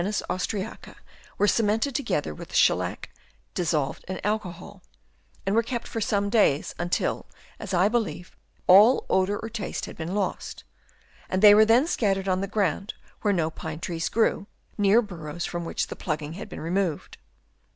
austriaca 0.31 0.95
were 1.37 1.45
cemented 1.47 1.93
together 1.93 2.33
with 2.33 2.55
shell 2.55 2.77
lac 2.77 3.11
dis 3.53 3.69
solved 3.69 4.03
in 4.07 4.19
alcohol, 4.23 4.81
and 5.45 5.53
were 5.53 5.61
kept 5.61 5.87
for 5.87 6.01
some 6.01 6.27
days, 6.27 6.73
until, 6.79 7.27
as 7.59 7.71
I 7.71 7.87
believe, 7.87 8.35
all 8.65 9.05
odour 9.11 9.37
or 9.37 9.47
taste 9.49 9.85
had 9.85 9.95
been 9.95 10.15
lost; 10.15 10.63
and 11.29 11.43
they 11.43 11.53
were 11.53 11.65
then 11.65 11.85
scattered 11.85 12.27
on 12.27 12.41
the 12.41 12.47
ground 12.47 12.95
where 13.21 13.31
no 13.31 13.51
pine 13.51 13.79
trees 13.79 14.09
grew, 14.09 14.47
near 14.75 15.03
burrows 15.03 15.45
from 15.45 15.65
which 15.65 15.85
the 15.85 15.95
plugging 15.95 16.33
had 16.33 16.49
been 16.49 16.61
removed. 16.61 17.17